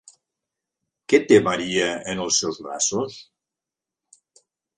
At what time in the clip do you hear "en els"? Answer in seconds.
2.15-2.41